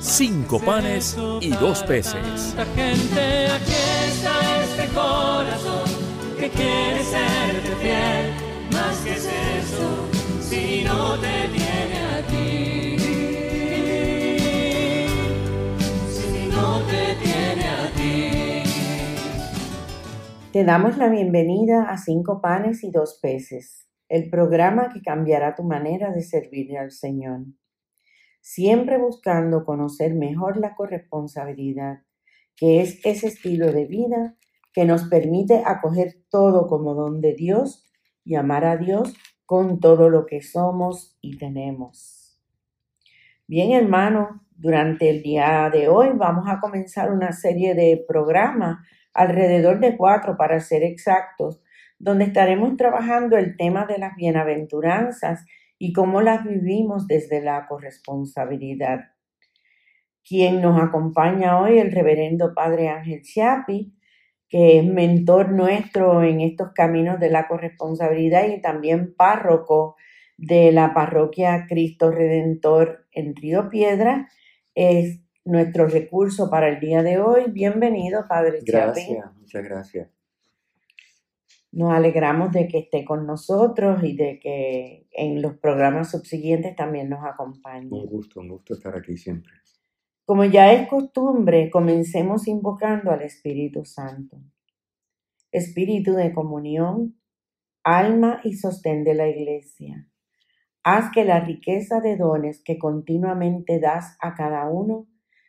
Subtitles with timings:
[0.00, 2.54] cinco panes y dos peces.
[2.74, 3.72] Gente, aquí
[4.08, 5.88] está este corazón
[6.38, 8.32] que quiere serte fiel.
[8.72, 10.08] Más que es eso,
[10.40, 12.98] si no te tiene a ti.
[16.10, 18.62] Si no te tiene a ti.
[20.52, 25.62] Te damos la bienvenida a Cinco Panes y Dos Peces, el programa que cambiará tu
[25.62, 27.40] manera de servir al Señor.
[28.48, 32.02] Siempre buscando conocer mejor la corresponsabilidad,
[32.54, 34.36] que es ese estilo de vida
[34.72, 37.84] que nos permite acoger todo como don de Dios
[38.24, 42.40] y amar a Dios con todo lo que somos y tenemos.
[43.48, 48.78] Bien, hermanos, durante el día de hoy vamos a comenzar una serie de programas,
[49.12, 51.60] alrededor de cuatro para ser exactos,
[51.98, 55.44] donde estaremos trabajando el tema de las bienaventuranzas
[55.78, 59.00] y cómo las vivimos desde la corresponsabilidad.
[60.26, 63.94] Quien nos acompaña hoy, el reverendo Padre Ángel Chiapi,
[64.48, 69.96] que es mentor nuestro en estos caminos de la corresponsabilidad y también párroco
[70.36, 74.28] de la parroquia Cristo Redentor en Río Piedra,
[74.74, 77.44] es nuestro recurso para el día de hoy.
[77.50, 78.60] Bienvenido, Padre.
[78.64, 80.15] Gracias, muchas gracias.
[81.76, 87.10] Nos alegramos de que esté con nosotros y de que en los programas subsiguientes también
[87.10, 87.90] nos acompañe.
[87.90, 89.52] Un gusto, un gusto estar aquí siempre.
[90.24, 94.38] Como ya es costumbre, comencemos invocando al Espíritu Santo.
[95.52, 97.20] Espíritu de comunión,
[97.84, 100.08] alma y sostén de la Iglesia.
[100.82, 105.08] Haz que la riqueza de dones que continuamente das a cada uno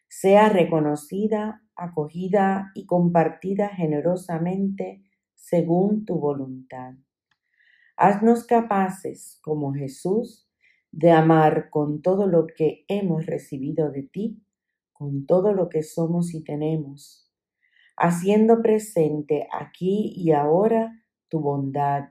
[0.09, 5.06] sea reconocida, acogida y compartida generosamente
[5.37, 6.95] según tu voluntad.
[7.95, 10.49] Haznos capaces, como Jesús,
[10.91, 14.43] de amar con todo lo que hemos recibido de ti,
[14.91, 17.31] con todo lo que somos y tenemos,
[17.95, 22.09] haciendo presente aquí y ahora tu bondad,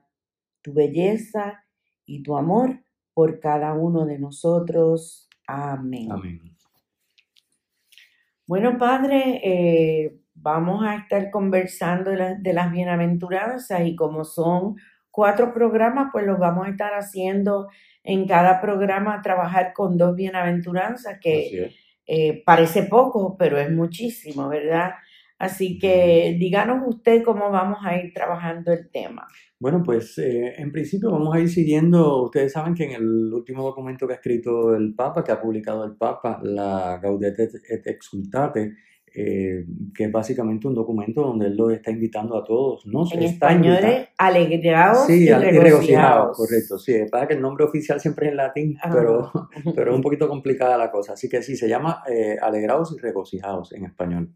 [0.63, 1.65] tu belleza
[2.05, 5.29] y tu amor por cada uno de nosotros.
[5.47, 6.11] Amén.
[6.13, 6.57] Amén.
[8.47, 14.77] Bueno, Padre, eh, vamos a estar conversando de, la- de las bienaventuranzas y como son
[15.11, 17.69] cuatro programas, pues los vamos a estar haciendo
[18.05, 21.49] en cada programa, trabajar con dos bienaventuranzas, que
[22.07, 24.93] eh, parece poco, pero es muchísimo, ¿verdad?
[25.39, 29.27] Así que díganos usted cómo vamos a ir trabajando el tema.
[29.59, 33.63] Bueno, pues eh, en principio vamos a ir siguiendo, ustedes saben que en el último
[33.63, 38.75] documento que ha escrito el Papa, que ha publicado el Papa, la Gaudete et Exultate,
[39.19, 43.05] eh, que es básicamente un documento donde él lo está invitando a todos, ¿no?
[43.11, 45.65] En español es alegrados Sí, y al- y regocijados.
[45.65, 48.95] regocijados, correcto, sí, pasa que el nombre oficial siempre es en latín, Ajá.
[48.95, 49.33] pero,
[49.75, 53.01] pero es un poquito complicada la cosa, así que sí, se llama eh, Alegrados y
[53.01, 54.35] Regocijados en español.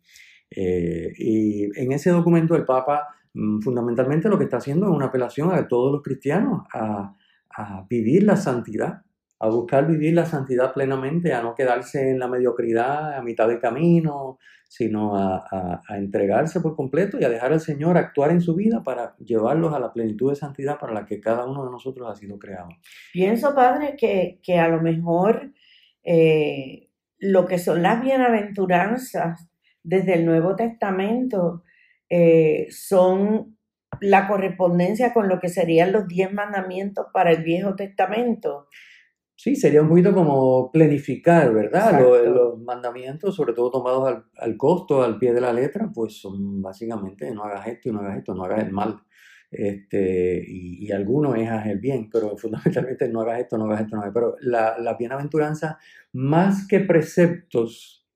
[0.50, 5.06] Eh, y en ese documento el Papa mm, fundamentalmente lo que está haciendo es una
[5.06, 7.14] apelación a todos los cristianos a,
[7.56, 9.02] a vivir la santidad,
[9.42, 13.58] a buscar vivir la santidad plenamente, a no quedarse en la mediocridad a mitad de
[13.58, 18.40] camino, sino a, a- a entregarse por completo y a dejar al Señor actuar en
[18.40, 21.70] su vida para llevarlos a la plenitud de santidad para la que cada uno de
[21.72, 22.68] nosotros ha sido creado.
[23.12, 25.52] Pienso, Padre, que, que a lo mejor
[26.04, 29.48] eh, lo que son las bienaventuranzas
[29.82, 31.64] desde el Nuevo Testamento
[32.08, 33.56] eh, son
[34.00, 38.68] la correspondencia con lo que serían los diez mandamientos para el Viejo Testamento.
[39.42, 41.98] Sí, sería un poquito como planificar, ¿verdad?
[42.26, 46.60] Los, mandamientos, sobre todo tomados al, al costo, al pie de la letra, pues son
[46.60, 49.00] básicamente no hagas esto y no hagas esto, no hagas el mal.
[49.50, 53.80] Este, y, y algunos es haz el bien, pero fundamentalmente no hagas esto, no hagas
[53.80, 54.12] esto, no hagas.
[54.12, 55.78] Pero la, la bienaventuranza,
[56.12, 58.06] más que preceptos,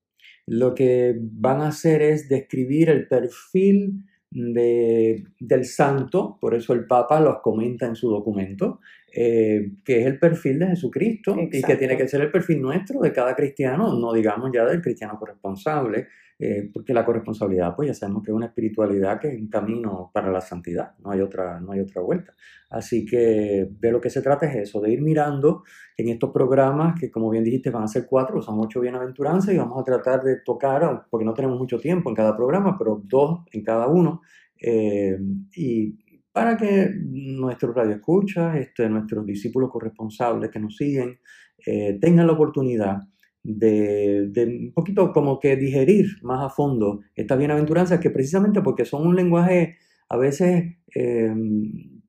[0.45, 6.85] lo que van a hacer es describir el perfil de- del santo, por eso el
[6.85, 8.79] Papa los comenta en su documento,
[9.17, 12.99] eh, que es el perfil de Jesucristo y que tiene que ser el perfil nuestro
[12.99, 17.93] de cada cristiano, no digamos ya del cristiano corresponsable, eh, porque la corresponsabilidad, pues ya
[17.93, 21.61] sabemos que es una espiritualidad que es un camino para la santidad, no hay otra,
[21.61, 22.33] no hay otra vuelta.
[22.69, 25.63] Así que de lo que se trata es eso, de ir mirando
[25.95, 29.57] en estos programas que como bien dijiste van a ser cuatro, son ocho bienaventuranzas y
[29.57, 33.45] vamos a tratar de tocar, porque no tenemos mucho tiempo en cada programa, pero dos
[33.53, 34.21] en cada uno.
[34.59, 35.17] eh,
[35.55, 36.04] y
[36.35, 41.17] para que nuestros radioescuchas, este, nuestros discípulos corresponsables que nos siguen,
[41.65, 42.97] eh, tengan la oportunidad
[43.41, 48.83] de, de un poquito como que digerir más a fondo estas bienaventuranzas, que precisamente porque
[48.83, 49.77] son un lenguaje
[50.09, 51.33] a veces eh,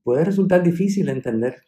[0.02, 1.62] puede resultar difícil de entender,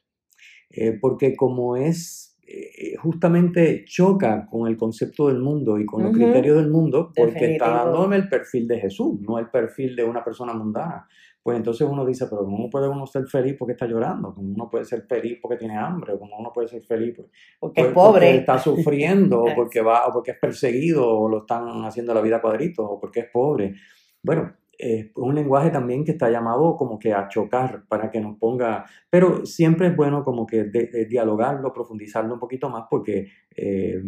[0.71, 6.13] eh, porque como es eh, justamente choca con el concepto del mundo y con los
[6.13, 7.85] criterios del mundo, porque está Definitivo.
[7.85, 11.07] dándome el perfil de Jesús, no el perfil de una persona mundana.
[11.43, 14.35] Pues entonces uno dice, pero ¿cómo puede uno ser feliz porque está llorando?
[14.35, 16.13] ¿Cómo uno puede ser feliz porque tiene hambre?
[16.13, 17.31] ¿O ¿Cómo uno puede ser feliz porque,
[17.61, 18.27] Porque es pobre.
[18.27, 19.43] porque está sufriendo?
[19.45, 21.09] ¿O porque, va, o porque es perseguido?
[21.09, 22.85] ¿O lo están haciendo la vida cuadritos?
[22.89, 23.75] ¿O porque es pobre?
[24.23, 28.37] Bueno, eh, un lenguaje también que está llamado como que a chocar para que nos
[28.39, 33.29] ponga, pero siempre es bueno como que de- de dialogarlo, profundizarlo un poquito más porque,
[33.57, 34.01] eh,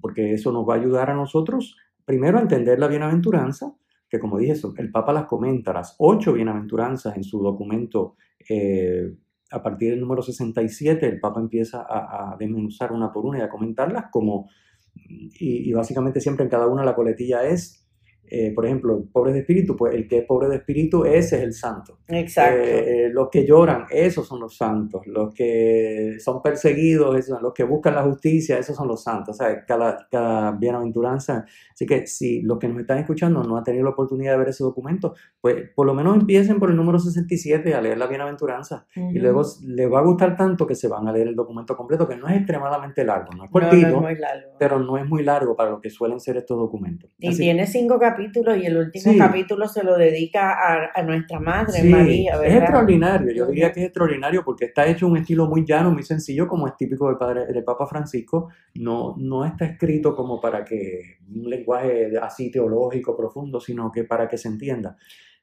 [0.00, 3.74] porque eso nos va a ayudar a nosotros primero a entender la bienaventuranza,
[4.08, 8.16] que como dije, el Papa las comenta, las ocho bienaventuranzas en su documento.
[8.48, 9.14] eh,
[9.52, 13.48] a partir del número 67, el Papa empieza a, desmenuzar una por una y a
[13.48, 14.50] comentarlas como,
[14.94, 17.85] y básicamente siempre en cada una la coletilla es,
[18.28, 21.42] eh, por ejemplo, pobres de espíritu, pues el que es pobre de espíritu, ese es
[21.42, 21.98] el santo.
[22.08, 22.60] Exacto.
[22.62, 25.06] Eh, eh, los que lloran, esos son los santos.
[25.06, 29.36] Los que son perseguidos, esos son los que buscan la justicia, esos son los santos.
[29.36, 31.44] O sea, cada, cada bienaventuranza.
[31.72, 34.48] Así que si los que nos están escuchando no han tenido la oportunidad de ver
[34.48, 38.86] ese documento, pues por lo menos empiecen por el número 67 a leer la bienaventuranza.
[38.94, 39.18] Y Ujú.
[39.18, 42.16] luego les va a gustar tanto que se van a leer el documento completo, que
[42.16, 44.50] no es extremadamente largo, no es No, no cortito, es muy largo.
[44.58, 47.10] pero no es muy largo para lo que suelen ser estos documentos.
[47.18, 48.15] Y Así- tiene cinco capítulos
[48.56, 49.18] y el último Sí.
[49.18, 53.80] capítulo se lo dedica a, a nuestra madre, Sí, María, es extraordinario, yo diría que
[53.80, 57.16] es extraordinario porque está hecho un estilo muy llano, muy sencillo, como es típico del,
[57.16, 63.16] padre, del Papa Francisco, no, no está escrito como para que un lenguaje así teológico
[63.16, 64.96] profundo, sino que para que se entienda.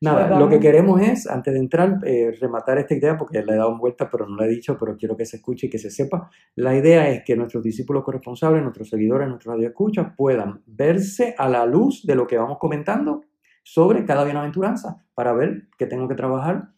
[0.03, 3.53] Nada, Pues lo que queremos es, antes de entrar, eh, rematar esta idea, porque le
[3.53, 5.77] he dado vuelta, pero no la he dicho, pero quiero que se escuche y que
[5.77, 6.29] se sepa.
[6.55, 11.65] La idea es que nuestros discípulos corresponsables, nuestros seguidores, nuestros radioescuchas puedan verse a la
[11.65, 13.21] luz de lo que vamos comentando
[13.63, 16.71] sobre cada bienaventuranza, para ver qué tengo que trabajar,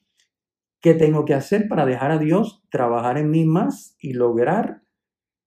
[0.79, 4.83] qué tengo que hacer para dejar a Dios trabajar en mí más y lograr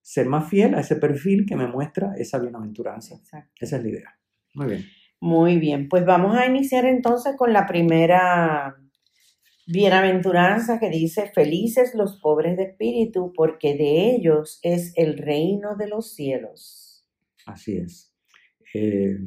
[0.03, 3.15] ser más fiel a ese perfil que me muestra esa bienaventuranza.
[3.15, 3.53] Exacto.
[3.61, 4.19] Esa es la idea.
[4.55, 4.85] Muy bien.
[5.21, 8.77] Muy bien, pues vamos a iniciar entonces con la primera
[9.67, 15.89] bienaventuranza que dice, felices los pobres de espíritu, porque de ellos es el reino de
[15.89, 17.07] los cielos.
[17.47, 18.15] Así es.
[18.75, 19.19] Eh,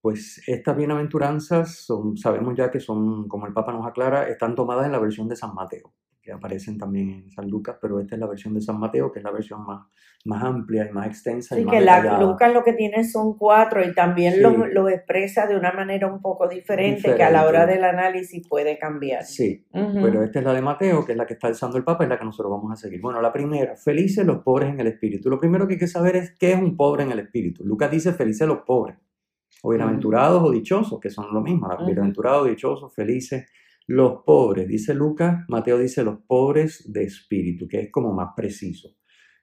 [0.00, 1.86] pues estas bienaventuranzas
[2.16, 5.36] sabemos ya que son, como el Papa nos aclara, están tomadas en la versión de
[5.36, 8.78] San Mateo, que aparecen también en San Lucas, pero esta es la versión de San
[8.78, 9.86] Mateo, que es la versión más,
[10.24, 11.56] más amplia y más extensa.
[11.56, 12.20] y Así más que la.
[12.20, 14.40] Lucas lo que tiene son cuatro y también Sí.
[14.40, 18.46] lo, lo expresa de una manera un poco diferente, que a la hora del análisis
[18.48, 19.24] puede cambiar.
[19.24, 22.04] Sí, pero esta es la de Mateo, que es la que está alzando el Papa,
[22.04, 23.00] es la que nosotros vamos a seguir.
[23.00, 25.28] Bueno, la primera, felices los pobres en el espíritu.
[25.28, 27.64] Lo primero que hay que saber es qué es un pobre en el espíritu.
[27.64, 28.96] Lucas dice felices los pobres,
[29.64, 33.50] o bienaventurados o dichosos, que son lo mismo, bienaventurados, dichosos, felices.
[33.92, 38.88] Los pobres, dice Lucas, Mateo dice los pobres de espíritu, que es como más preciso.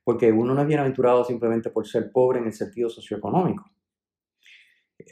[0.04, 3.64] Porque uno no es bienaventurado simplemente por ser pobre en el sentido socioeconómico.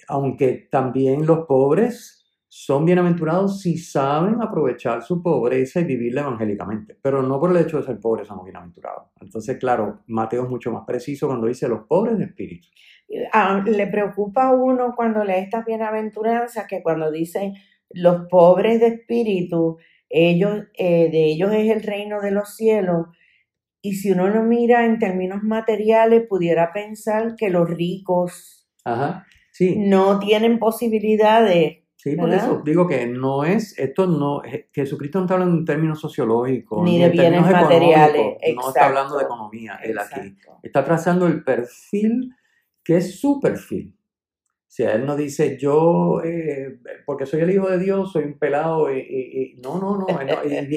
[0.08, 6.98] Aunque también los pobres son bienaventurados si saben aprovechar su pobreza y vivirla evangélicamente.
[7.00, 9.12] Pero no por el hecho de ser pobres somos bienaventurados.
[9.22, 12.70] Entonces, claro, Mateo es mucho más preciso cuando dice los pobres de espíritu.
[13.32, 17.54] Ah, le preocupa a uno cuando lee estas bienaventuranzas que cuando dicen
[17.90, 19.78] los pobres de espíritu,
[20.10, 23.08] ellos, eh, de ellos es el reino de los cielos.
[23.82, 29.76] Y si uno lo mira en términos materiales, pudiera pensar que los ricos Ajá, sí.
[29.78, 31.84] no tienen posibilidades.
[31.96, 32.46] Sí, por ¿verdad?
[32.46, 36.84] eso digo que no es, esto no, Je- Jesucristo no está hablando en términos sociológicos,
[36.84, 40.20] Ni de en bienes materiales, económicos, no está hablando de exacto, economía, él aquí.
[40.28, 40.60] Exacto.
[40.64, 42.32] Está trazando el perfil
[42.84, 43.97] que es su perfil.
[44.70, 48.38] O sea, él no dice yo, eh, porque soy el hijo de Dios, soy un
[48.38, 50.06] pelado, y- y- no, no, no,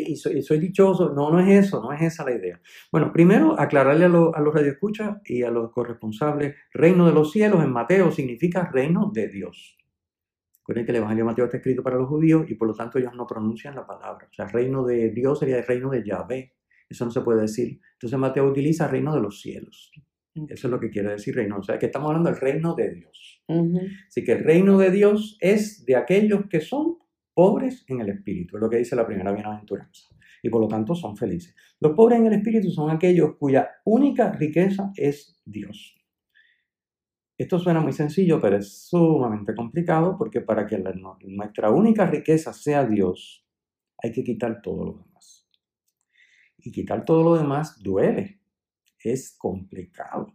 [0.06, 2.60] y soy, y soy dichoso, no, no es eso, no es esa la idea.
[2.92, 7.32] Bueno, primero aclararle a, lo- a los radioescuchas y a los corresponsables, reino de los
[7.32, 9.76] cielos en Mateo significa reino de Dios.
[10.60, 12.98] Recuerden que el Evangelio de Mateo está escrito para los judíos y por lo tanto
[12.98, 14.28] ellos no pronuncian la palabra.
[14.30, 16.54] O sea, reino de Dios sería el reino de Yahvé,
[16.88, 17.80] Eso no se puede decir.
[17.94, 19.90] Entonces Mateo utiliza reino de los cielos.
[20.34, 21.58] Eso es lo que quiere decir reino.
[21.58, 23.42] O sea, que estamos hablando del reino de Dios.
[23.48, 23.80] Ujú.
[24.08, 26.98] Así que el reino de Dios es de aquellos que son
[27.34, 30.08] pobres en el espíritu, es lo que dice la primera bienaventuranza.
[30.42, 31.54] Y por lo tanto son felices.
[31.80, 35.96] Los pobres en el espíritu son aquellos cuya única riqueza es Dios.
[37.38, 40.92] Esto suena muy sencillo, pero es sumamente complicado porque para que la-
[41.24, 43.46] nuestra única riqueza sea Dios,
[44.02, 45.48] hay que quitar todo lo demás.
[46.58, 48.39] Y quitar todo lo demás duele,
[49.04, 50.26] es complicado.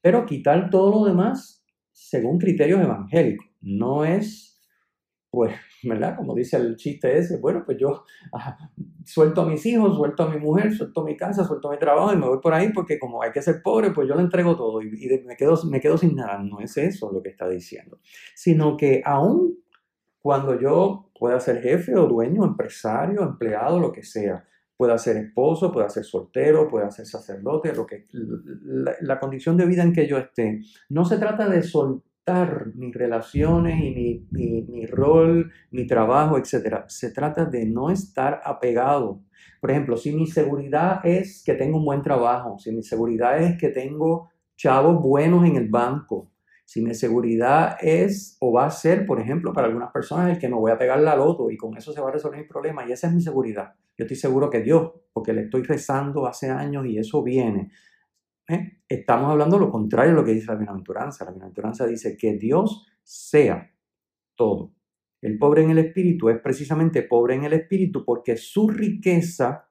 [0.00, 4.60] Pero quitar todo lo demás según criterios evangélicos, no es,
[5.30, 6.16] pues, ¿verdad?
[6.16, 8.58] Como dice el chiste ese, bueno, pues yo ah,
[9.04, 12.16] suelto a mis hijos, suelto a mi mujer, suelto mi casa, suelto mi trabajo y
[12.16, 14.82] me voy por ahí porque como hay que ser pobre, pues yo le entrego todo
[14.82, 14.90] y,
[15.24, 16.38] me, quedo, me quedo sin nada.
[16.38, 18.00] No es eso lo que está diciendo,
[18.34, 19.58] sino que aún
[20.20, 24.44] cuando yo pueda ser jefe o dueño, empresario, empleado, lo que sea,
[24.76, 29.66] pueda ser esposo, pueda ser soltero, pueda ser sacerdote, lo que, la, la condición de
[29.66, 34.62] vida en que yo esté, no se trata de soltar mis relaciones y mi, mi,
[34.62, 36.84] mi rol, mi trabajo, etc.
[36.88, 39.20] Se trata de no estar apegado.
[39.60, 43.58] Por ejemplo, si mi seguridad es que tengo un buen trabajo, si mi seguridad es
[43.58, 46.30] que tengo chavos buenos en el banco,
[46.64, 50.48] si mi seguridad es o va a ser, por ejemplo, para algunas personas el que
[50.48, 52.86] me voy a pegar la loto y con eso se va a resolver mi problema
[52.86, 53.74] y esa es mi seguridad.
[53.96, 57.70] Yo estoy seguro que Dios, porque le estoy rezando hace años y eso viene.
[58.48, 58.82] ¿eh?
[58.88, 61.24] Estamos hablando lo contrario de lo que dice la bienaventuranza.
[61.24, 63.70] La bienaventuranza dice que Dios sea
[64.34, 64.74] todo.
[65.20, 69.68] El pobre en el espíritu es precisamente pobre en el espíritu porque su riqueza,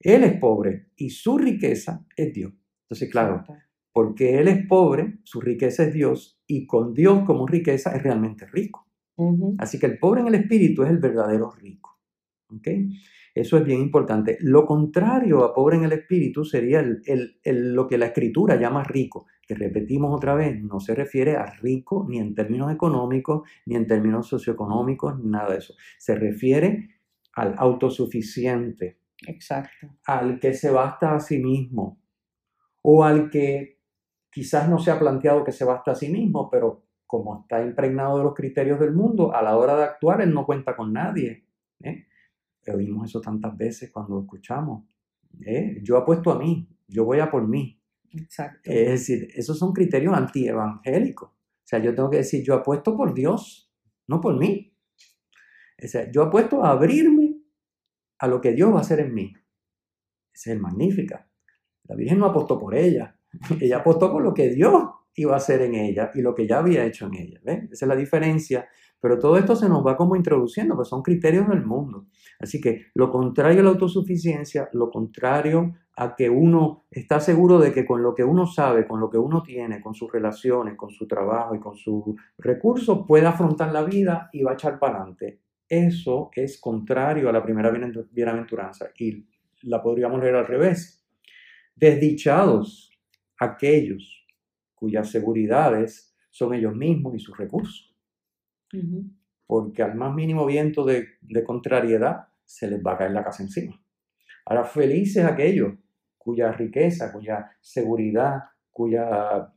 [0.00, 2.52] Él es pobre y su riqueza es Dios.
[2.84, 3.44] Entonces, claro.
[3.94, 8.44] Porque Él es pobre, su riqueza es Dios y con Dios como riqueza es realmente
[8.46, 8.86] rico.
[9.58, 11.92] Así que el pobre en el espíritu es el verdadero rico.
[12.48, 12.68] ¿ok?
[13.34, 14.36] Eso es bien importante.
[14.40, 18.56] Lo contrario a pobre en el espíritu sería el- el- el- lo que la escritura
[18.56, 23.48] llama rico, que repetimos otra vez, no se refiere a rico ni en términos económicos,
[23.66, 25.74] ni en términos socioeconómicos, ni nada de eso.
[25.98, 26.90] Se refiere
[27.34, 29.88] al autosuficiente, Exacto.
[30.06, 32.00] al que se basta a sí mismo
[32.82, 33.73] o al que
[34.34, 38.18] quizás no se ha planteado que se basta a sí mismo, pero como está impregnado
[38.18, 41.46] de los criterios del mundo, a la hora de actuar él no cuenta con nadie.
[41.80, 42.08] ¿eh?
[42.66, 44.84] Oímos eso tantas veces cuando escuchamos.
[45.46, 45.78] ¿eh?
[45.84, 47.80] Yo apuesto a mí, yo voy a por mí.
[48.10, 48.58] Exacto.
[48.64, 51.30] Es decir, esos son criterios antievangélicos.
[51.30, 53.72] O sea, yo tengo que decir, yo apuesto por Dios,
[54.08, 54.76] no por mí.
[55.82, 57.36] O sea, yo apuesto a abrirme
[58.18, 59.32] a lo que Dios va a hacer en mí.
[60.32, 61.30] Ese es el magnífica.
[61.84, 63.13] La Virgen no apostó por ella.
[63.60, 64.72] Ella apostó por lo que Dios
[65.16, 67.40] iba a hacer en ella y lo que ya había hecho en ella.
[67.44, 67.70] ¿ves?
[67.70, 68.66] Esa es la diferencia.
[69.00, 72.06] Pero todo esto se nos va como introduciendo, pues son criterios del mundo.
[72.40, 77.70] Así que lo contrario a la autosuficiencia, lo contrario a que uno está seguro de
[77.70, 80.90] que con lo que uno sabe, con lo que uno tiene, con sus relaciones, con
[80.90, 82.02] su trabajo y con sus
[82.38, 85.40] recursos, puede afrontar la vida y va a echar para adelante.
[85.68, 89.26] Eso es contrario a la primera bienaventur- bienaventuranza y
[89.62, 91.04] la podríamos leer al revés.
[91.76, 92.90] Desdichados
[93.38, 94.26] aquellos
[94.74, 97.94] cuyas seguridades son ellos mismos y sus recursos,
[99.46, 103.42] porque al más mínimo viento de, de contrariedad se les va a caer la casa
[103.42, 103.80] encima.
[104.46, 105.74] Ahora, felices aquellos
[106.18, 109.52] cuya riqueza, cuya seguridad, cuya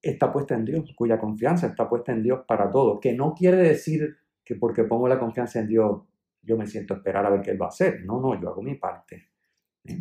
[0.00, 3.56] está puesta en Dios, cuya confianza está puesta en Dios para todo, que no quiere
[3.56, 6.02] decir que porque pongo la confianza en Dios
[6.46, 8.04] yo me siento a esperar a ver qué Él va a hacer.
[8.04, 9.30] No, no, yo hago mi parte.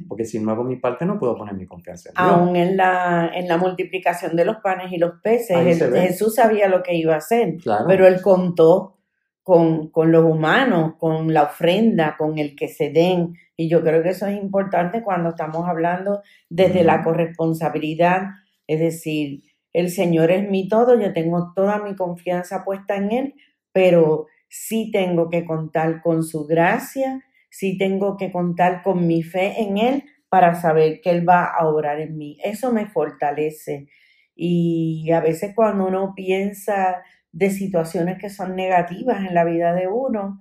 [0.08, 2.28] Porque si no hago mi parte no puedo poner mi confianza en Dios.
[2.28, 5.94] Aún en la, en la multiplicación de los panes y los peces, el-.
[5.94, 7.86] Jesús sabía lo que iba a hacer, Claro.
[7.88, 8.98] pero él contó
[9.44, 13.36] con, con los humanos, con la ofrenda, con el que se den.
[13.56, 18.24] Y yo creo que eso es importante cuando estamos hablando desde la corresponsabilidad,
[18.68, 23.34] es decir, el Señor es mi todo, yo tengo toda mi confianza puesta en Él,
[23.72, 27.22] pero sí tengo que contar con su gracia,
[27.58, 31.66] sí tengo que contar con mi fe en Él para saber que Él va a
[31.66, 32.38] obrar en mí.
[32.44, 33.88] Eso me fortalece.
[34.36, 39.88] Y a veces cuando uno piensa de situaciones que son negativas en la vida de
[39.88, 40.38] uno,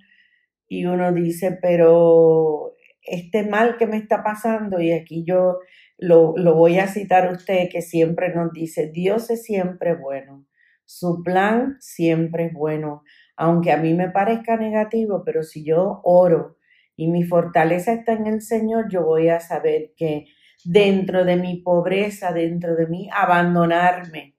[0.66, 5.60] y uno dice, pero este mal que me está pasando, y aquí yo
[5.96, 10.46] lo, lo voy a citar a usted, que siempre nos dice, Dios es siempre bueno,
[10.84, 13.04] su plan siempre es bueno,
[13.36, 16.56] aunque a mí me parezca negativo, pero si yo oro
[16.96, 20.26] y mi fortaleza está en el Señor, yo voy a saber que
[20.64, 24.36] dentro de mi pobreza, dentro de mí, abandonarme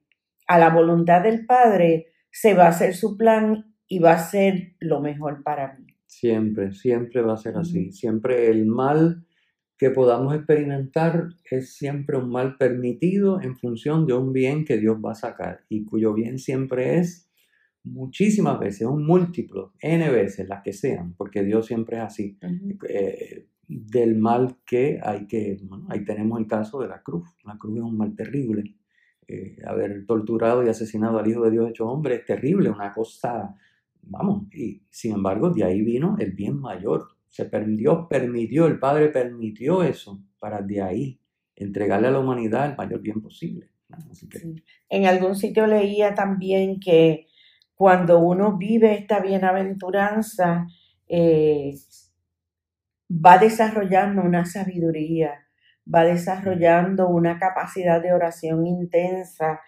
[0.47, 4.75] a la voluntad del Padre, se va a hacer su plan y va a ser
[4.79, 5.85] lo mejor para mí.
[6.05, 7.91] Siempre, siempre va a ser así.
[7.91, 9.25] Siempre el mal
[9.77, 14.97] que podamos experimentar es siempre un mal permitido en función de un bien que Dios
[15.03, 17.29] va a sacar y cuyo bien siempre es
[17.85, 22.37] muchísimas veces, un múltiplo, n veces, las que sean, porque Dios siempre es así.
[22.89, 27.27] Eh, del mal que hay que, bueno, ahí tenemos el caso de la cruz.
[27.43, 28.75] La cruz es un mal terrible.
[29.27, 33.55] Eh, haber torturado y asesinado al Hijo de Dios hecho hombre es terrible, una cosa,
[34.03, 37.07] vamos, y sin embargo de ahí vino el bien mayor.
[37.29, 41.19] Se permitió, permitió, el Padre permitió eso para de ahí
[41.55, 43.69] entregarle a la humanidad el mayor bien posible.
[43.89, 43.97] ¿no?
[44.11, 44.55] Así que, Sí.
[44.89, 47.27] En algún sitio leía también que
[47.75, 50.67] cuando uno vive esta bienaventuranza,
[51.07, 51.75] eh,
[53.09, 55.47] va desarrollando una sabiduría,
[55.93, 59.59] va desarrollando una capacidad de oración intensa,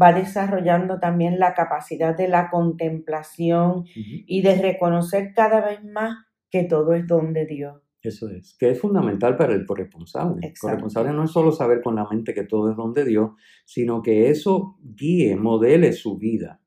[0.00, 6.16] va desarrollando también la capacidad de la contemplación y de reconocer cada vez más
[6.50, 7.82] que todo es don de Dios.
[8.02, 10.46] Eso es, que es fundamental para el corresponsable.
[10.46, 13.32] El corresponsable no es solo saber con la mente que todo es don de Dios,
[13.64, 16.60] sino que eso guíe, modele su vida.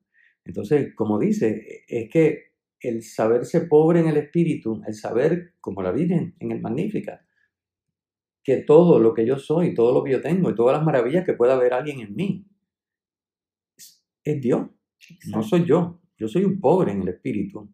[0.50, 5.92] Entonces, como dice, es que el saberse pobre en el espíritu, el saber, como la
[5.92, 7.24] Virgen en el Magnífica,
[8.42, 11.24] que todo lo que yo soy, todo lo que yo tengo y todas las maravillas
[11.24, 12.48] que pueda ver alguien en mí,
[13.76, 14.66] es, es Dios,
[15.28, 16.00] no soy yo.
[16.18, 17.72] Yo soy un pobre en el espíritu,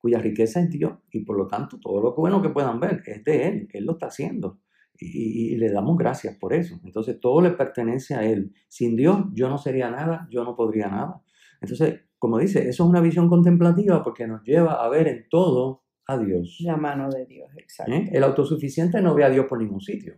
[0.00, 3.22] cuya riqueza es Dios y por lo tanto todo lo bueno que puedan ver es
[3.22, 4.58] de Él, Él lo está haciendo
[4.98, 6.80] y, y le damos gracias por eso.
[6.82, 8.52] Entonces todo le pertenece a Él.
[8.66, 11.22] Sin Dios yo no sería nada, yo no podría nada.
[11.60, 15.84] Entonces, como dice, eso es una visión contemplativa porque nos lleva a ver en todo
[16.06, 16.58] a Dios.
[16.60, 17.92] La mano de Dios, exacto.
[17.92, 18.08] ¿eh?
[18.12, 20.14] El autosuficiente no ve a Dios por ningún sitio.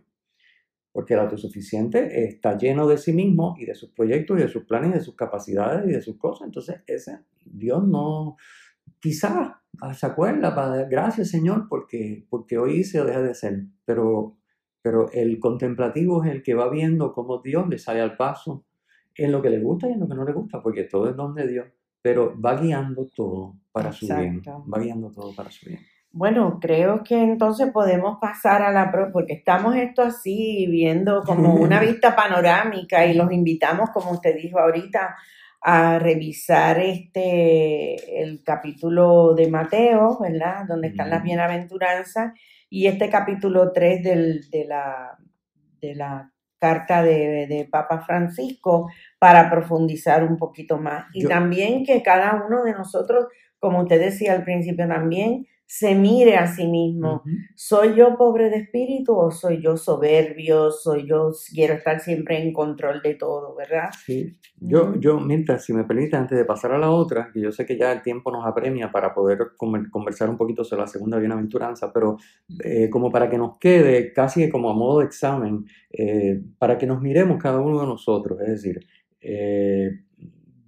[0.91, 4.65] Porque el autosuficiente está lleno de sí mismo y de sus proyectos y de sus
[4.65, 6.47] planes y de sus capacidades y de sus cosas.
[6.47, 8.37] Entonces, ese Dios no,
[8.99, 13.65] quizás ah, se acuerda para gracias Señor porque, porque hoy hice o deja de ser.
[13.85, 14.37] Pero,
[14.81, 18.65] pero el contemplativo es el que va viendo cómo Dios le sale al paso
[19.15, 21.15] en lo que le gusta y en lo que no le gusta, porque todo es
[21.15, 21.67] don de Dios.
[22.01, 24.41] Pero va guiando todo para su bien.
[24.45, 25.79] Va guiando todo para su bien.
[26.11, 31.53] Bueno, creo que entonces podemos pasar a la pro, porque estamos esto así viendo como
[31.53, 35.15] una vista panorámica y los invitamos, como usted dijo ahorita,
[35.61, 40.65] a revisar este el capítulo de Mateo, ¿verdad?
[40.67, 42.33] Donde están las bienaventuranzas
[42.69, 45.17] y este capítulo 3 del, de la
[45.81, 51.05] de la carta de, de Papa Francisco para profundizar un poquito más.
[51.13, 53.27] Y Yo- también que cada uno de nosotros,
[53.59, 57.21] como usted decía al principio también, se mire a sí mismo.
[57.53, 60.71] ¿Soy yo pobre de espíritu o soy yo soberbio?
[60.71, 63.91] ¿Soy yo quiero estar siempre en control de todo, verdad?
[64.03, 67.51] Sí, yo, yo, mientras, si me permite, antes de pasar a la otra, que yo
[67.51, 71.19] sé que ya el tiempo nos apremia para poder conversar un poquito sobre la segunda
[71.19, 72.17] bienaventuranza, pero
[72.63, 76.87] eh, como para que nos quede casi como a modo de examen, eh, para que
[76.87, 78.79] nos miremos cada uno de nosotros, es decir,
[79.21, 79.99] eh,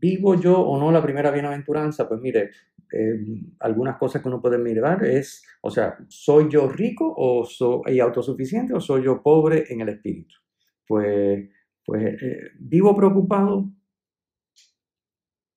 [0.02, 2.08] ¿vivo yo o no la primera bienaventuranza?
[2.08, 2.50] Pues mire,
[2.92, 3.20] eh,
[3.60, 8.74] algunas cosas que uno puede mirar es, o sea, ¿soy yo rico o soy autosuficiente
[8.74, 10.36] o soy yo pobre en el espíritu?
[10.88, 11.50] Pues,
[11.86, 13.70] pues eh, vivo preocupado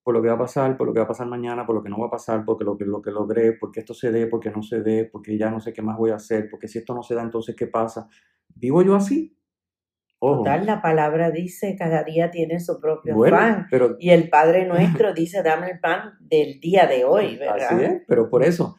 [0.05, 1.83] por lo que va a pasar, por lo que va a pasar mañana, por lo
[1.83, 4.27] que no va a pasar, porque lo que, lo que logré, porque esto se dé,
[4.27, 6.79] porque no se dé, porque ya no sé qué más voy a hacer, porque si
[6.79, 8.07] esto no se da, entonces ¿qué pasa?
[8.55, 9.35] ¿Vivo yo así?
[10.27, 10.39] Ojo.
[10.39, 13.67] Total, la palabra dice, cada día tiene su propio Bueno, pan.
[13.71, 17.73] pero Y el Padre nuestro dice, dame el pan del día de hoy, ¿verdad?
[17.73, 18.77] así es, pero por eso,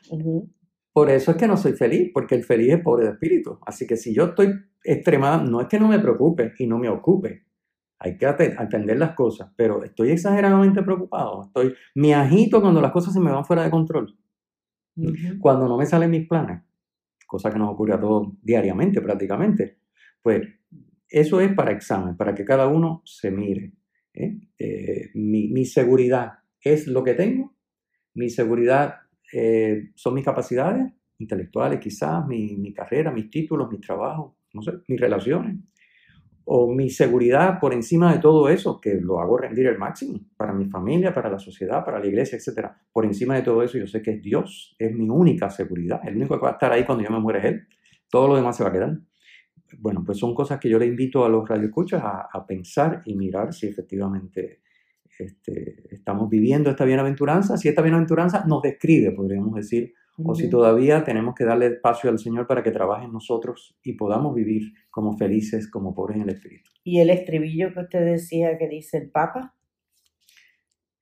[0.94, 3.60] por eso es que no soy feliz, porque el feliz es pobre de espíritu.
[3.66, 4.54] Así que si yo estoy
[4.84, 7.44] extremada, no es que no me preocupe y no me ocupe,
[8.00, 12.92] hay que ate- atender las cosas, pero estoy exageradamente preocupado, estoy, me agito cuando las
[12.92, 14.18] cosas se me van fuera de control.
[15.42, 16.62] Cuando no me salen mis planes,
[17.28, 19.78] cosa que nos ocurre a todos diariamente prácticamente,
[20.22, 20.42] pues
[21.10, 23.74] eso es para examen, para que cada uno se mire.
[24.14, 24.38] ¿eh?
[24.58, 27.56] Eh, mi, seguridad es lo que tengo,
[28.14, 28.96] mi seguridad
[29.32, 34.72] eh, son mis capacidades intelectuales quizás, mi, mi carrera, mis títulos, mis trabajos, no sé,
[34.88, 35.58] mis relaciones,
[36.46, 40.54] o mi seguridad por encima de todo eso, que lo hago rendir el máximo para
[40.54, 42.70] mi familia, para la sociedad, para la iglesia, etc.
[42.94, 46.02] Por encima de todo eso, yo sé que es Dios, es mi única seguridad.
[46.06, 47.68] El único que va a estar ahí cuando yo me muera es Él.
[48.10, 48.98] Todo lo demás se va a quedar.
[49.80, 53.16] Bueno, pues son cosas que yo le invito a los radioescuchas a, a pensar y
[53.16, 54.62] mirar si efectivamente
[55.20, 61.04] este, estamos viviendo esta bienaventuranza, si esta bienaventuranza nos describe, podríamos decir, o si todavía
[61.04, 65.18] tenemos que darle espacio al Señor para que trabaje en nosotros y podamos vivir como
[65.18, 66.70] felices, como pobres en el Espíritu.
[66.86, 69.54] Y el estribillo que usted decía que dice el Papa,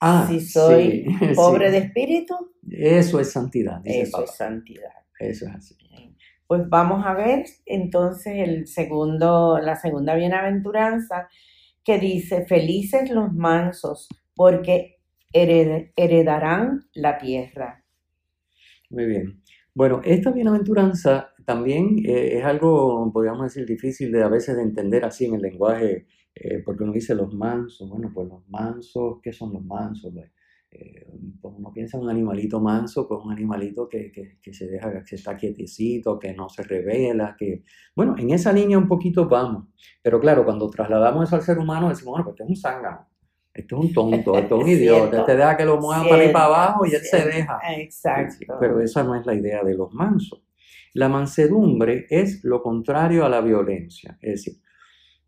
[0.06, 1.72] Ah, si soy sí, pobre sí.
[1.72, 2.36] de espíritu,
[2.70, 4.24] Eso es santidad, dice el Eso Papa.
[4.26, 4.92] es santidad.
[5.20, 5.76] Eso es así.
[6.54, 11.28] Pues vamos a ver entonces el segundo, la segunda bienaventuranza
[11.84, 15.00] que dice, felices los mansos, porque
[15.34, 17.84] hered- heredarán la tierra.
[18.90, 19.42] Muy bien.
[19.74, 25.04] Bueno, esta bienaventuranza también eh, es algo, podríamos decir, difícil de a veces de entender
[25.06, 29.34] así en el lenguaje, eh, porque uno dice los mansos, bueno, pues los mansos, ¿qué
[29.34, 30.14] son los mansos?
[30.74, 31.08] Eh,
[31.40, 35.04] pues uno piensa en un animalito manso, pues un animalito que, que, que se deja,
[35.04, 37.64] que está quietecito, que no se revela, que,
[37.96, 39.68] bueno, en esa línea un poquito vamos,
[40.02, 43.08] pero claro, cuando trasladamos eso al ser humano, decimos, bueno, pues este es un zángano,
[43.54, 46.32] este es un tonto, este es un idiota, este deja que lo mueva para ir
[46.32, 47.60] para abajo y él se deja.
[47.78, 48.56] Exacto.
[48.60, 50.44] Pero esa no es la idea de los mansos.
[50.94, 54.18] La mansedumbre es lo contrario a la violencia.
[54.22, 54.62] Es decir,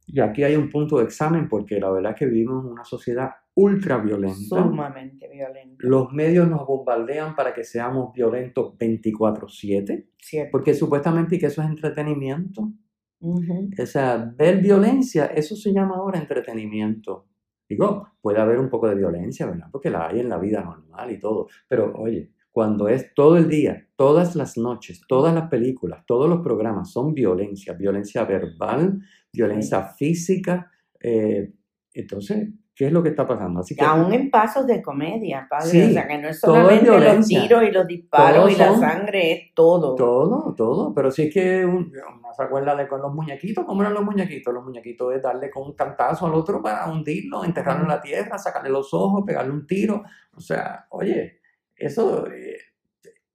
[0.08, 2.84] y aquí hay un punto de examen porque la verdad es que vivimos en una
[2.84, 4.36] sociedad ultra violenta.
[4.36, 5.76] Sumamente violento.
[5.80, 10.52] Los medios nos bombardean para que seamos violentos 24/7, Cierto.
[10.52, 12.72] porque supuestamente que eso es entretenimiento.
[13.20, 13.70] Ujú.
[13.82, 17.28] O sea, ver violencia, eso se llama ahora entretenimiento.
[17.68, 19.68] Digo, puede haber un poco de violencia, ¿verdad?
[19.72, 21.48] Porque la hay en la vida normal y todo.
[21.68, 26.40] Pero oye, cuando es todo el día, todas las noches, todas las películas, todos los
[26.40, 28.98] programas son violencia, violencia verbal,
[29.34, 31.52] violencia física, eh,
[31.94, 33.60] entonces, ¿qué es lo que está pasando?
[33.60, 35.68] Así que Aún en pasos de comedia, padre.
[35.70, 38.56] Sí, o sea, que no es todo es solamente los tiros y los disparos y
[38.56, 39.96] la son- sangre, es todo.
[39.96, 41.92] Todo, todo, pero sí es que un-
[42.38, 44.54] se acuerda de con los muñequitos, ¿cómo eran los muñequitos?
[44.54, 48.38] Los muñequitos es darle con un cantazo al otro para hundirlo, enterrarlo en la tierra,
[48.38, 50.04] sacarle los ojos, pegarle un tiro.
[50.34, 51.42] O sea, oye,
[51.76, 52.58] eso eh,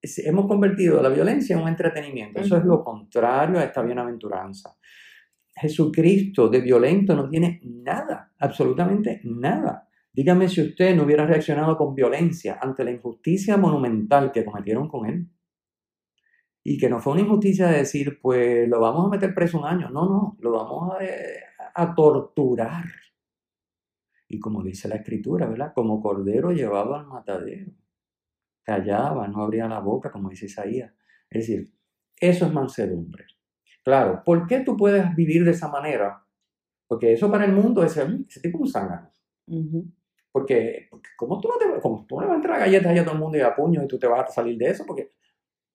[0.03, 2.41] hemos convertido la violencia en un entretenimiento.
[2.41, 4.77] Eso es lo contrario a esta bienaventuranza.
[5.55, 9.89] Jesucristo de violento no tiene nada, absolutamente nada.
[10.13, 15.07] Dígame si usted no hubiera reaccionado con violencia ante la injusticia monumental que cometieron con
[15.07, 15.29] él.
[16.63, 19.67] Y que no fue una injusticia de decir, pues lo vamos a meter preso un
[19.67, 19.91] año.
[19.91, 22.85] No, no, lo vamos a, a torturar.
[24.29, 25.73] Y como dice la escritura, ¿verdad?
[25.75, 27.73] Como cordero llevado al matadero.
[28.65, 30.93] Callaba, no abría la boca, como dice Isaías.
[31.31, 31.71] Es decir,
[32.21, 33.25] eso es mansedumbre.
[33.85, 36.23] Claro, ¿por qué tú puedes vivir de esa manera?
[36.89, 39.11] Porque eso para el mundo es "Mm, ese tipo un zángano.
[39.47, 39.87] Ujú.
[40.33, 43.05] Porque, porque ¿cómo tú no te como tú no le vas a entrar galletas a
[43.05, 44.85] todo el mundo y a puños y tú te vas a salir de eso?
[44.87, 45.11] Porque,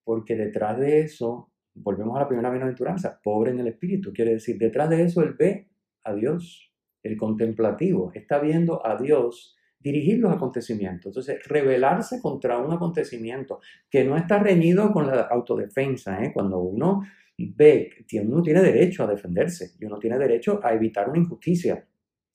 [0.03, 4.57] porque detrás de eso, volvemos a la primera bienaventuranza, pobre en el espíritu, quiere decir,
[4.57, 5.69] detrás de eso él ve
[6.03, 6.71] a Dios,
[7.03, 11.11] el contemplativo, está viendo a Dios dirigir los acontecimientos.
[11.11, 16.31] Entonces, rebelarse contra un acontecimiento que no está reñido con la autodefensa, ¿eh?
[16.33, 17.03] cuando uno
[17.37, 21.87] ve que uno tiene derecho a defenderse y uno tiene derecho a evitar una injusticia.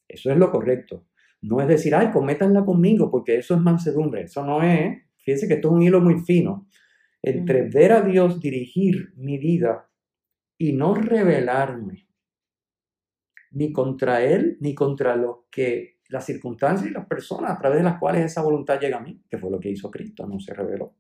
[0.06, 1.06] Eso es lo correcto.
[1.42, 4.22] No es decir, ay, cométanla conmigo, porque eso es mansedumbre.
[4.22, 4.98] Eso no es.
[5.18, 6.68] Fíjense que esto es un hilo muy fino.
[7.20, 7.70] Entre Mm.
[7.70, 9.90] ver a Dios dirigir mi vida
[10.56, 12.06] y no rebelarme
[13.50, 17.84] ni contra Él, ni contra lo que las circunstancias y las personas a través de
[17.84, 20.52] las cuales esa voluntad llega a mí, que fue lo que hizo Cristo, no se
[20.54, 20.94] rebeló,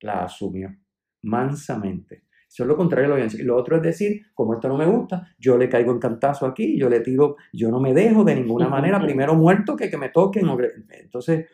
[0.00, 0.74] la asumió
[1.22, 2.24] mansamente.
[2.48, 3.40] Eso es lo contrario a la violencia.
[3.40, 6.44] Y lo otro es decir, como esto no me gusta, yo le caigo en cantazo
[6.44, 9.96] aquí, yo le tiro, yo no me dejo de ninguna manera, primero muerto que que
[9.96, 10.46] me toquen.
[10.90, 11.46] Entonces,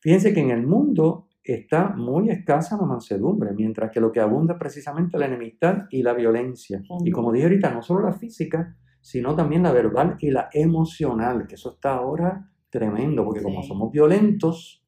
[0.00, 4.54] fíjense que en el mundo está muy escasa la mansedumbre, mientras que lo que abunda
[4.54, 6.82] es precisamente la enemistad y la violencia.
[7.04, 8.76] Y como dije ahorita, no solo la física,
[9.10, 13.68] sino también la verbal y la emocional, que eso está ahora tremendo, porque como Sí.
[13.68, 14.84] somos violentos,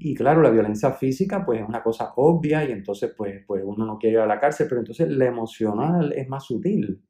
[0.00, 3.86] y claro, la violencia física pues es una cosa obvia y entonces pues, pues uno
[3.86, 7.00] no quiere ir a la cárcel, pero entonces la emocional es más sutil,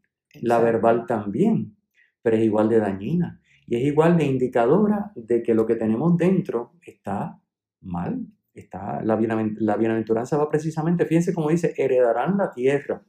[0.42, 0.64] la Exacto.
[0.64, 1.76] verbal también,
[2.20, 6.14] pero es igual de dañina y es igual de indicadora de que lo que tenemos
[6.18, 7.40] dentro está
[7.80, 8.26] mal.
[8.52, 9.16] Está, la,
[9.58, 13.00] la bienaventuranza va precisamente, fíjense como dice, heredarán la tierra.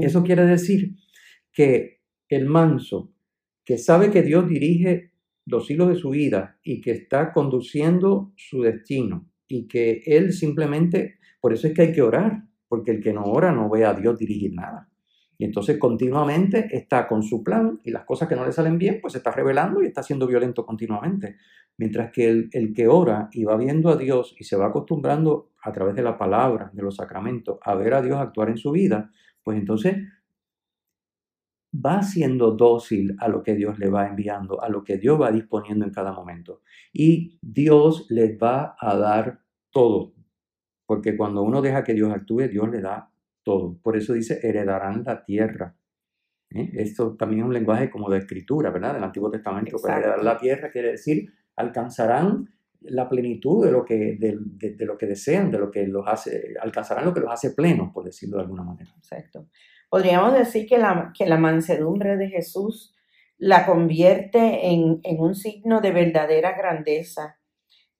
[0.00, 0.94] Eso quiere decir
[1.52, 3.12] que el manso,
[3.64, 5.12] que sabe que Dios dirige
[5.46, 11.18] los hilos de su vida y que está conduciendo su destino y que él simplemente,
[11.40, 13.94] por eso es que hay que orar, porque el que no ora no ve a
[13.94, 14.88] Dios dirigir nada.
[15.36, 19.00] Y entonces continuamente está con su plan y las cosas que no le salen bien,
[19.00, 21.36] pues se está revelando y está siendo violento continuamente.
[21.76, 25.50] Mientras que el, el que ora y va viendo a Dios y se va acostumbrando
[25.62, 28.70] a través de la palabra, de los sacramentos, a ver a Dios actuar en su
[28.70, 29.10] vida,
[29.42, 29.96] pues entonces
[31.74, 35.30] va siendo dócil a lo que Dios le va enviando, a lo que Dios va
[35.32, 36.62] disponiendo en cada momento.
[36.92, 40.14] Y Dios les va a dar todo,
[40.86, 43.10] porque cuando uno deja que Dios actúe, Dios le da
[43.42, 43.76] todo.
[43.82, 45.76] Por eso dice, heredarán la tierra.
[46.50, 46.70] ¿Eh?
[46.74, 48.94] Esto también es un lenguaje como de escritura, ¿verdad?
[48.94, 49.76] Del Antiguo Testamento.
[49.82, 50.00] Pero Exacto.
[50.08, 52.48] heredar la tierra quiere decir, alcanzarán
[52.82, 56.06] la plenitud de lo que, de, de- de lo que desean, de lo que los
[56.06, 58.92] hace, alcanzarán lo que los hace plenos, por decirlo de alguna manera.
[58.96, 59.48] Exacto.
[59.94, 62.94] Podríamos decir que la, que la mansedumbre de Jesús
[63.38, 67.38] la convierte en, en un signo de verdadera grandeza,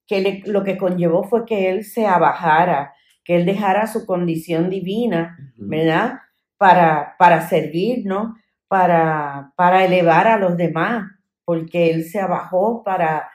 [0.06, 4.70] que le- lo que conllevó fue que Él se abajara, que Él dejara su condición
[4.70, 6.20] divina, ¿verdad?
[6.58, 8.36] Para, para servirnos,
[8.68, 11.12] para, para elevar a los demás,
[11.44, 13.30] porque Él se abajó para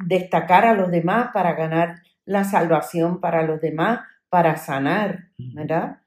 [0.00, 5.30] destacar a los demás, para ganar la salvación para los demás, para sanar.
[5.38, 6.01] ¿verdad?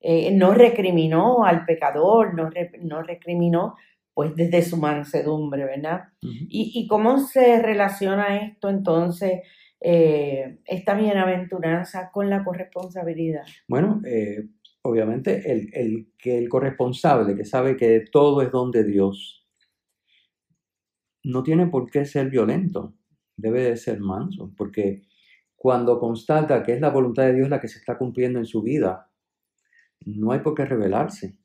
[0.00, 3.76] Eh, no recriminó al pecador, no, re- no recriminó
[4.14, 6.04] pues desde su mansedumbre, ¿verdad?
[6.20, 9.42] ¿Y, y cómo se relaciona esto entonces,
[9.80, 13.42] eh, esta bienaventuranza con la corresponsabilidad?
[13.68, 14.48] Bueno, eh,
[14.82, 19.46] obviamente el, el que el corresponsable, que sabe que todo es don de Dios,
[21.24, 22.94] no tiene por qué ser violento,
[23.36, 25.02] debe de ser manso, porque
[25.56, 28.62] cuando constata que es la voluntad de Dios la que se está cumpliendo en su
[28.62, 29.09] vida,
[30.06, 31.36] no hay por qué rebelarse,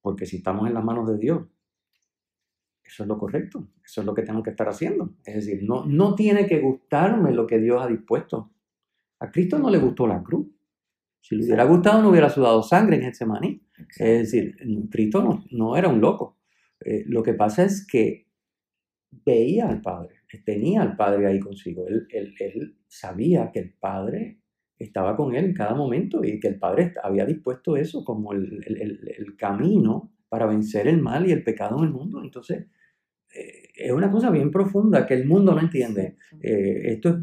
[0.00, 1.46] porque si estamos en las manos de Dios,
[2.82, 5.14] eso es lo correcto, eso es lo que tengo que estar haciendo.
[5.24, 8.50] Es decir, no, no tiene que gustarme lo que Dios ha dispuesto.
[9.20, 10.48] A Cristo no le gustó la cruz.
[11.20, 13.62] Si le hubiera gustado, no hubiera sudado sangre en ese maní.
[13.98, 14.56] Es decir,
[14.90, 16.38] Cristo no, no era un loco.
[16.80, 18.26] Eh, lo que pasa es que
[19.24, 21.86] veía al Padre, tenía al Padre ahí consigo.
[21.86, 24.40] Él, él- él sabía que el Padre
[24.80, 28.64] estaba con él en cada momento y que el Padre había dispuesto eso como el,
[28.66, 32.22] el- camino para vencer el mal y el pecado en el mundo.
[32.22, 32.66] Entonces,
[33.34, 36.16] eh, es una cosa bien profunda que el mundo no entiende.
[36.42, 37.16] Eh, esto es,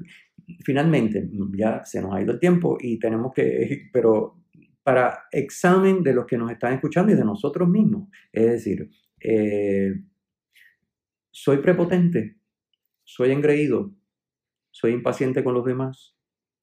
[0.63, 4.37] finalmente, ya se nos ha ido el tiempo y tenemos que, pero
[4.83, 8.89] para examen de los que nos están escuchando y de nosotros mismos, es decir,
[9.19, 9.93] eh,
[11.31, 12.37] soy prepotente,
[13.05, 13.93] soy engreído,
[14.71, 16.16] soy impaciente con los demás.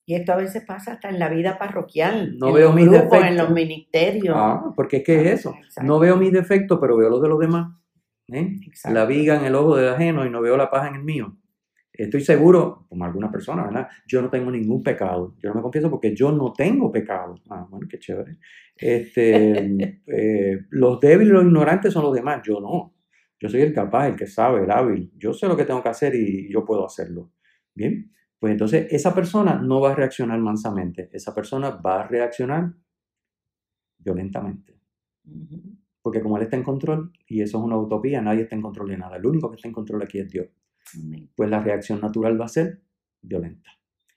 [0.07, 2.85] Y esto a veces pasa hasta en la vida parroquial, No en veo los mis
[2.87, 3.37] grupos, en defectos.
[3.37, 4.37] los ministerios.
[4.39, 5.55] Ah, porque es que es eso.
[5.59, 5.83] Exacto.
[5.89, 7.73] No veo mis defectos, pero veo los de los demás.
[8.29, 8.57] ¿eh?
[8.91, 11.37] La viga en el ojo del ajeno y no veo la paja en el mío.
[11.93, 13.89] Estoy seguro, como alguna persona, ¿verdad?
[14.07, 15.37] Yo no tengo ningún pecado.
[15.39, 17.37] Yo no me confieso porque yo no tengo pecado.
[17.49, 18.39] Ah, bueno, qué chévere.
[18.77, 22.43] Este, eh, los débiles y los ignorantes son los demás.
[22.45, 22.95] Yo no.
[23.39, 25.13] Yo soy el capaz, el que sabe, el hábil.
[25.17, 27.31] Yo sé lo que tengo que hacer y yo puedo hacerlo.
[27.75, 28.11] Bien.
[28.45, 31.09] Pues entonces esa persona no va a reaccionar mansamente.
[31.15, 32.75] Esa persona va a reaccionar
[33.97, 34.79] violentamente.
[36.03, 38.91] Porque como Él está en control, y eso es una utopía, nadie está en control
[38.91, 39.17] de nada.
[39.17, 40.49] El único que está en control aquí es Dios.
[41.35, 42.83] Pues la reacción natural va a ser
[43.23, 43.71] violenta.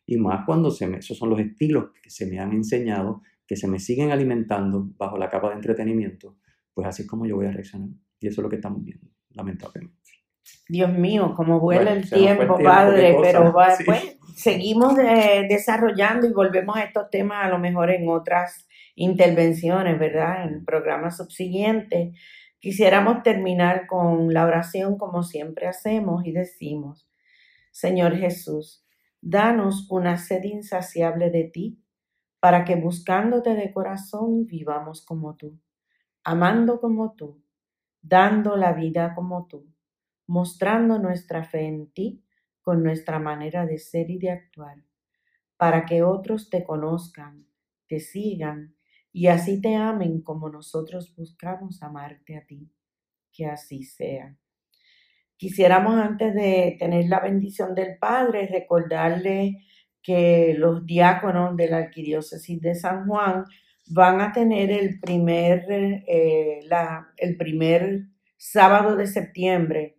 [0.06, 3.56] Y más cuando se me, esos son los estilos que se me han enseñado, que
[3.56, 6.36] se me siguen alimentando bajo la capa de entretenimiento,
[6.74, 7.92] pues así es como yo voy a reaccionar.
[8.20, 9.98] Y eso es lo que estamos viendo, lamentablemente.
[10.70, 13.84] Dios mío, cómo vuela Bueno, el tiempo, Padre, pero va- Sí.
[13.86, 20.48] pues, seguimos desarrollando y volvemos a estos temas a lo mejor en otras intervenciones, ¿verdad?
[20.48, 22.16] En programas subsiguientes.
[22.60, 27.10] Quisiéramos terminar con la oración como siempre hacemos y decimos,
[27.72, 28.86] Señor Jesús,
[29.22, 31.84] danos una sed insaciable de ti,
[32.40, 35.60] para que buscándote de corazón vivamos como tú,
[36.24, 37.44] amando como tú,
[38.02, 39.68] dando la vida como tú
[40.28, 42.22] mostrando nuestra fe en ti
[42.68, 44.76] con nuestra manera de ser y de actuar,
[45.56, 47.48] para que otros te conozcan,
[47.88, 48.76] te sigan
[49.14, 52.70] y así te amen como nosotros buscamos amarte a ti.
[53.32, 54.36] Que así sea.
[55.38, 59.64] Quisiéramos antes de tener la bendición del Padre recordarle
[60.04, 63.46] que los diáconos de la Arquidiócesis de San Juan
[63.92, 66.60] van a tener el primer, eh,
[67.16, 69.97] el primer sábado de septiembre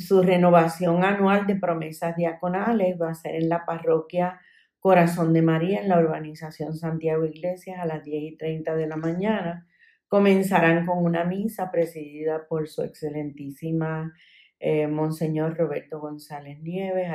[0.00, 4.40] su renovación anual de promesas diaconales va a ser en la parroquia
[4.78, 8.96] Corazón de María, en la urbanización Santiago Iglesias, a las 10 y 30 de la
[8.96, 9.68] mañana.
[10.08, 14.12] Comenzarán con una misa presidida por su excelentísima
[14.58, 17.08] eh, Monseñor Roberto González Nieves,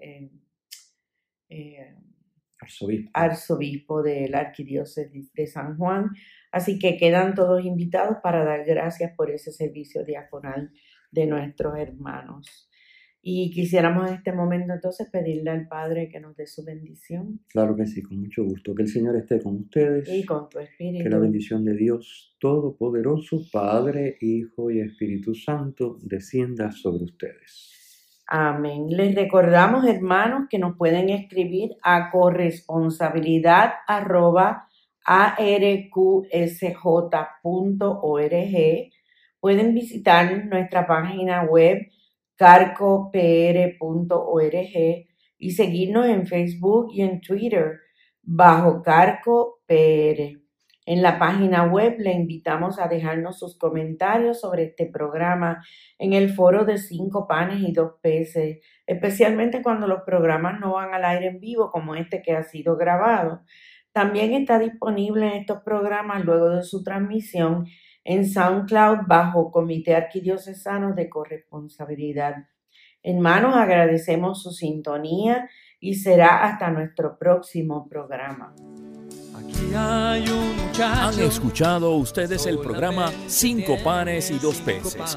[0.00, 0.30] eh,
[1.50, 1.94] eh,
[2.58, 3.10] Arzobispo.
[3.14, 6.10] arzobispo de la Arquidiócesis de San Juan.
[6.50, 10.72] Así que quedan todos invitados para dar gracias por ese servicio diaconal
[11.10, 12.66] de nuestros hermanos.
[13.22, 17.76] Y quisiéramos en este momento entonces pedirle al Padre que nos dé su bendición Claro
[17.76, 18.74] que sí, con mucho gusto.
[18.74, 20.08] Que el Señor esté con ustedes.
[20.08, 21.20] y con tu Que la espíritu.
[21.20, 27.76] bendición de Dios Todopoderoso, Padre, Hijo y Espíritu Santo, descienda sobre ustedes.
[28.26, 28.86] Amén.
[28.88, 34.66] Les recordamos, hermanos, que nos pueden escribir a corresponsabilidad arroba
[37.44, 38.90] arqsj.org.
[39.40, 41.88] Pueden visitar nuestra página web
[42.36, 43.10] carcopr.org
[45.38, 47.80] y seguirnos en Facebook y en Twitter
[48.22, 50.40] bajo Carco PR.
[50.86, 55.64] En la página web le invitamos a dejarnos sus comentarios sobre este programa
[55.98, 60.92] en el foro de cinco panes y dos peces, especialmente cuando los programas no van
[60.94, 63.42] al aire en vivo como este que ha sido grabado.
[63.92, 67.66] También está disponible en estos programas luego de su transmisión
[68.04, 72.36] en SoundCloud bajo Comité Arquidiocesano de Corresponsabilidad.
[73.02, 75.48] Hermanos, agradecemos su sintonía
[75.80, 78.54] y será hasta nuestro próximo programa.
[79.72, 85.16] Han escuchado ustedes el programa Cinco panes y dos peces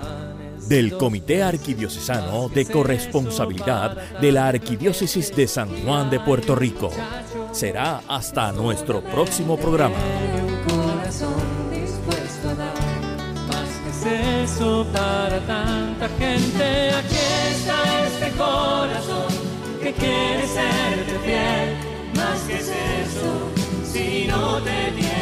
[0.67, 6.89] del Comité Arquidiocesano de Corresponsabilidad de la Arquidiócesis de San Juan de Puerto Rico.
[7.51, 9.97] Será hasta nuestro próximo programa.
[14.59, 16.91] para tanta gente.
[16.91, 17.15] Aquí
[17.51, 19.27] está este corazón
[19.81, 21.77] que quiere serte fiel.
[22.15, 23.51] Más que es eso,
[23.83, 25.12] si no te.